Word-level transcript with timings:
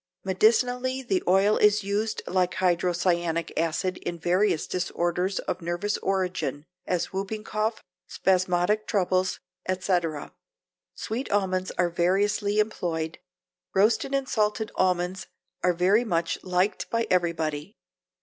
Medicinally 0.25 1.03
the 1.03 1.21
oil 1.27 1.57
is 1.57 1.83
used 1.83 2.23
like 2.25 2.55
hydrocyanic 2.55 3.51
acid 3.55 3.97
in 3.97 4.17
various 4.17 4.65
disorders 4.65 5.37
of 5.41 5.61
nervous 5.61 5.99
origin, 5.99 6.65
as 6.87 7.13
whooping 7.13 7.43
cough, 7.43 7.83
spasmodic 8.07 8.87
troubles, 8.87 9.39
etc. 9.67 10.33
Sweet 10.95 11.29
almonds 11.29 11.71
are 11.77 11.91
variously 11.91 12.57
employed. 12.57 13.19
Roasted 13.75 14.15
and 14.15 14.27
salted 14.27 14.71
almonds 14.73 15.27
are 15.61 15.71
very 15.73 16.03
much 16.03 16.43
liked 16.43 16.89
by 16.89 17.05
everybody. 17.11 17.75